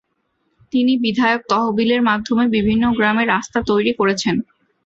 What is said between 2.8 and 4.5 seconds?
গ্রামে রাস্তা তৈরি করেছেন।